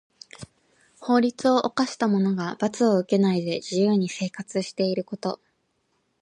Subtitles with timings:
[0.99, 5.39] 法律を犯した者が罰を受けないで自由に生活していること。